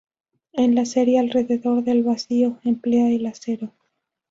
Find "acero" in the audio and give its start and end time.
3.27-3.71